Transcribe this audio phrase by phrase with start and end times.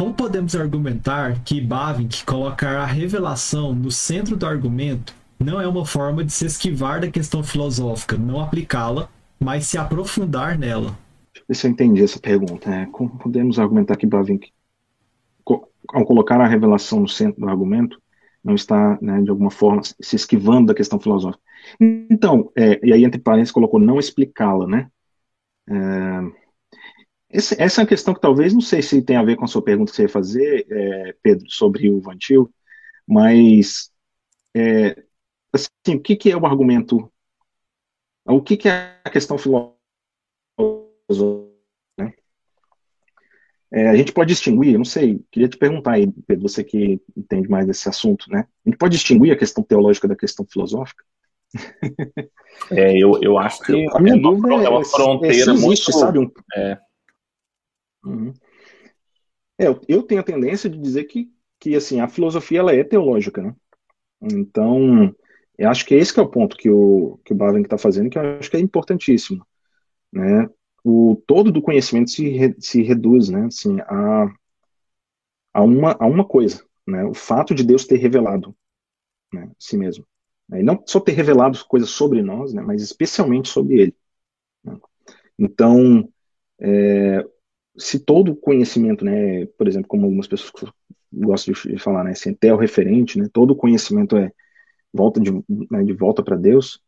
[0.00, 5.84] como podemos argumentar que Bavinck colocar a revelação no centro do argumento não é uma
[5.84, 10.98] forma de se esquivar da questão filosófica, não aplicá-la, mas se aprofundar nela?
[11.34, 12.70] Deixa eu ver se eu entendi essa pergunta.
[12.70, 12.88] Né?
[12.90, 14.50] Como podemos argumentar que Bavinck,
[15.92, 18.00] ao colocar a revelação no centro do argumento,
[18.42, 21.42] não está, né, de alguma forma, se esquivando da questão filosófica?
[21.78, 24.88] Então, é, e aí entre parênteses colocou não explicá-la, né?
[25.68, 26.39] É,
[27.30, 29.48] esse, essa é uma questão que talvez, não sei se tem a ver com a
[29.48, 32.52] sua pergunta que você ia fazer, é, Pedro, sobre o Vantil,
[33.06, 33.90] mas,
[34.54, 35.00] é,
[35.52, 37.10] assim, o que, que é o argumento,
[38.26, 39.76] o que, que é a questão filosófica,
[41.98, 42.12] né?
[43.72, 47.48] É, a gente pode distinguir, não sei, queria te perguntar aí, Pedro, você que entende
[47.48, 48.46] mais desse assunto, né?
[48.66, 51.04] A gente pode distinguir a questão teológica da questão filosófica?
[52.70, 55.64] É, eu, eu acho que a minha é, uma, dúvida é uma fronteira é, existe,
[55.64, 55.92] muito.
[55.92, 56.18] sabe?
[56.18, 56.78] Um, É,
[58.04, 58.34] Uhum.
[59.58, 63.42] É, eu, tenho a tendência de dizer que, que assim, a filosofia ela é teológica,
[63.42, 63.54] né?
[64.22, 65.14] Então,
[65.58, 68.10] eu acho que esse que é o ponto que o, que o Bavinck está fazendo,
[68.10, 69.46] que eu acho que é importantíssimo,
[70.12, 70.48] né?
[70.84, 74.28] O todo do conhecimento se, re- se reduz, né, assim, a,
[75.52, 77.04] a, uma, a uma coisa, né?
[77.04, 78.54] O fato de Deus ter revelado,
[79.34, 80.06] né, si mesmo.
[80.48, 80.60] né?
[80.60, 83.96] E não só ter revelado coisas sobre nós, né, mas especialmente sobre Ele.
[84.64, 84.78] né?
[85.38, 86.08] Então,
[86.60, 87.24] é,
[87.80, 90.72] se todo conhecimento, né, por exemplo, como algumas pessoas
[91.12, 94.30] gostam de falar, né, assim, até o referente, né, todo conhecimento é
[94.92, 95.32] volta de,
[95.70, 96.80] né, de volta para Deus,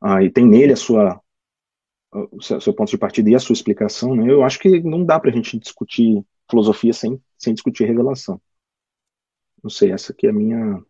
[0.00, 1.20] ah, e tem nele a sua
[2.30, 5.18] o seu ponto de partida e a sua explicação, né, eu acho que não dá
[5.18, 8.40] para a gente discutir filosofia sem, sem discutir revelação.
[9.62, 10.84] Não sei, essa aqui é a minha,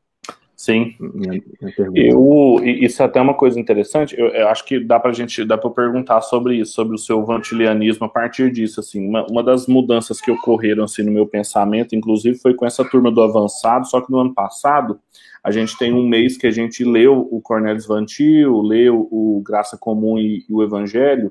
[0.56, 0.94] sim.
[0.98, 1.42] minha,
[1.90, 2.12] minha.
[2.12, 4.18] Eu, isso é até uma coisa interessante.
[4.18, 7.24] Eu, eu acho que dá pra gente, dá para perguntar sobre isso, sobre o seu
[7.24, 8.80] vantilianismo a partir disso.
[8.80, 12.84] Assim, uma, uma das mudanças que ocorreram assim no meu pensamento, inclusive, foi com essa
[12.84, 13.86] turma do avançado.
[13.86, 14.98] Só que no ano passado
[15.42, 19.76] a gente tem um mês que a gente leu o Cornelius Vantil, leu o Graça
[19.76, 21.30] Comum e, e o Evangelho,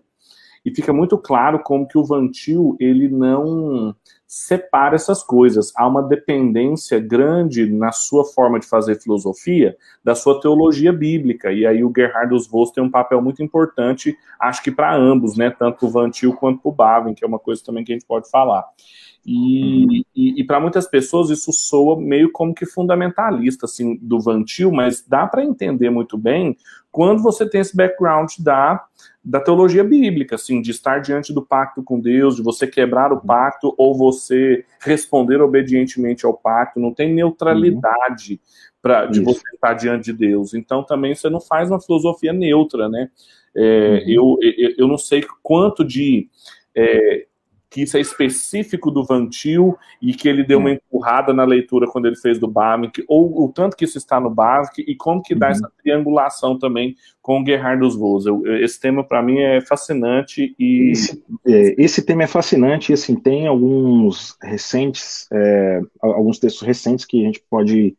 [0.64, 3.96] e fica muito claro como que o Vantil ele não
[4.34, 5.72] separa essas coisas.
[5.76, 11.52] Há uma dependência grande na sua forma de fazer filosofia da sua teologia bíblica.
[11.52, 15.52] E aí o Gerhardus Voss tem um papel muito importante, acho que para ambos, né?
[15.52, 18.28] Tanto o Vantil quanto o Bavin, que é uma coisa também que a gente pode
[18.28, 18.66] falar.
[19.24, 24.72] E, e, e para muitas pessoas isso soa meio como que fundamentalista assim do Vantil,
[24.72, 26.58] mas dá para entender muito bem
[26.94, 28.86] quando você tem esse background da,
[29.26, 33.20] da teologia bíblica, assim, de estar diante do pacto com Deus, de você quebrar o
[33.20, 34.23] pacto ou você
[34.80, 38.40] responder obedientemente ao pacto, não tem neutralidade
[38.82, 39.26] pra, de Isso.
[39.26, 40.54] você estar diante de Deus.
[40.54, 43.10] Então também você não faz uma filosofia neutra, né?
[43.56, 46.28] É, eu, eu, eu não sei quanto de
[46.76, 47.28] é,
[47.74, 52.06] que isso é específico do Vantil e que ele deu uma empurrada na leitura quando
[52.06, 55.34] ele fez do Bavinck, ou o tanto que isso está no Bavinck e como que
[55.34, 55.52] dá Uhum.
[55.54, 58.28] essa triangulação também com o Gerhardus Voss.
[58.28, 62.94] Eu- Esse tema para mim é fascinante e Esse, é, esse tema é fascinante e
[62.94, 67.98] assim tem alguns recentes, é, alguns textos recentes que a gente pode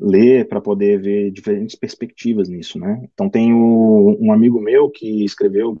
[0.00, 3.02] ler para poder ver diferentes perspectivas nisso, né?
[3.14, 5.80] Então tem o- um amigo meu que escreveu,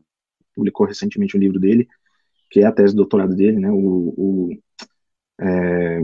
[0.54, 1.88] publicou recentemente um livro dele,
[2.56, 3.70] que é a tese de doutorado dele, né?
[3.70, 4.58] O, o,
[5.38, 6.00] é,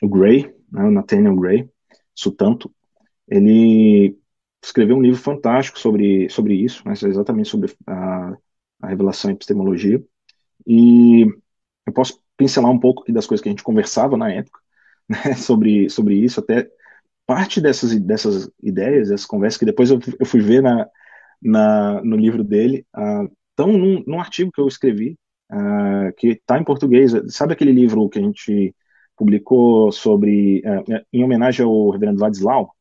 [0.00, 0.84] o Gray, né?
[0.84, 1.68] O Nathaniel Gray,
[2.14, 2.72] Sutanto,
[3.26, 4.16] ele
[4.62, 6.92] escreveu um livro fantástico sobre, sobre isso, né?
[6.92, 8.36] exatamente sobre a,
[8.82, 10.00] a revelação e epistemologia.
[10.64, 11.22] E
[11.84, 14.60] eu posso pincelar um pouco das coisas que a gente conversava na época,
[15.10, 16.70] né, sobre, sobre isso, até
[17.26, 20.88] parte dessas, dessas ideias, dessas conversas, que depois eu, eu fui ver na,
[21.42, 22.86] na, no livro dele,
[23.50, 25.18] estão num, num artigo que eu escrevi,
[25.50, 27.12] ah, que está em português.
[27.28, 28.74] Sabe aquele livro que a gente
[29.16, 32.74] publicou sobre, ah, em homenagem ao reverendo Vadislau?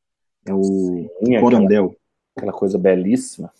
[0.46, 1.96] É o Sim, aquela- Corandel.
[2.36, 3.52] aquela coisa belíssima.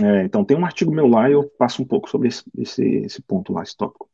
[0.00, 2.82] É, então tem um artigo meu lá e eu passo um pouco sobre esse, esse,
[2.82, 4.08] esse ponto lá, esse tópico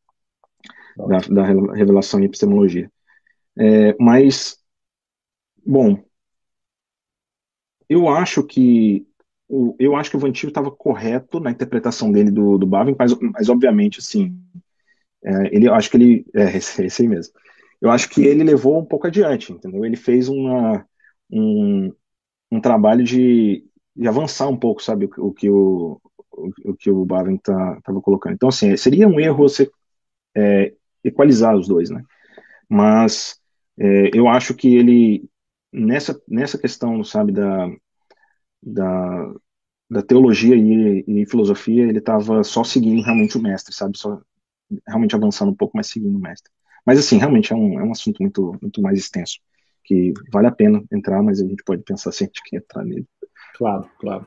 [0.97, 2.91] da, da revelação em epistemologia.
[3.57, 4.59] É, mas,
[5.65, 6.03] bom,
[7.89, 9.08] eu acho que
[9.79, 13.49] eu acho que o Vantil estava correto na interpretação dele do, do Bavin, mas, mas
[13.49, 14.39] obviamente, assim,
[15.25, 17.33] é, ele, eu acho que ele, é, esse, esse aí mesmo,
[17.81, 19.85] eu acho que ele levou um pouco adiante, entendeu?
[19.85, 20.87] Ele fez uma,
[21.31, 21.93] um,
[22.51, 23.65] um trabalho de,
[23.97, 26.01] de avançar um pouco, sabe, o, o que o,
[26.33, 28.35] o, o que o Bavin estava tá, colocando.
[28.35, 29.71] Então, assim, seria um erro você
[30.37, 30.75] é,
[31.05, 32.03] equalizar os dois, né?
[32.69, 33.41] Mas
[33.79, 35.29] é, eu acho que ele,
[35.73, 37.71] nessa, nessa questão, sabe, da,
[38.63, 39.35] da,
[39.91, 43.99] da teologia e, e filosofia, ele estava só seguindo realmente o mestre, sabe?
[43.99, 44.21] Só
[44.87, 46.53] realmente avançando um pouco, mas seguindo o mestre.
[46.85, 49.39] Mas, assim, realmente é um, é um assunto muito, muito mais extenso,
[49.85, 52.85] que vale a pena entrar, mas a gente pode pensar se a gente quer entrar
[52.85, 53.07] nele.
[53.57, 54.27] Claro, claro.